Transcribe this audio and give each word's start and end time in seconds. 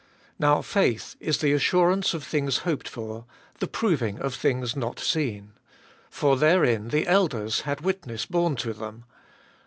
Now 0.39 0.63
faith 0.63 1.15
is 1.19 1.37
the 1.37 1.53
assurance 1.53 2.15
of 2.15 2.23
things 2.23 2.57
hoped 2.65 2.87
for, 2.89 3.27
the 3.59 3.67
proving 3.67 4.17
of 4.17 4.33
things 4.33 4.75
not 4.75 4.99
seen. 4.99 5.51
2. 6.09 6.09
For 6.09 6.37
therein 6.37 6.87
the 6.87 7.05
elders 7.05 7.61
had 7.69 7.81
witness 7.81 8.25
borne 8.25 8.55
to 8.55 8.73
them. 8.73 9.05